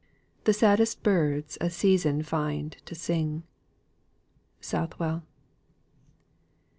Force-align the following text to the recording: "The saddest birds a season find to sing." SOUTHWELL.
"The 0.45 0.53
saddest 0.53 1.03
birds 1.03 1.59
a 1.61 1.69
season 1.69 2.23
find 2.23 2.71
to 2.87 2.95
sing." 2.95 3.43
SOUTHWELL. 4.59 5.21